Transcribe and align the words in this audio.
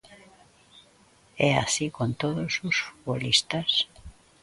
E 1.37 1.49
así 1.63 1.85
con 1.97 2.09
todos 2.21 2.51
os 2.67 2.75
futbolistas. 2.85 3.69